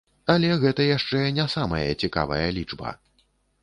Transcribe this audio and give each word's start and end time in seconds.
Але 0.33 0.47
гэта 0.63 0.87
яшчэ 0.97 1.21
не 1.37 1.47
самая 1.57 1.85
цікавая 2.01 2.45
лічба! 2.61 3.01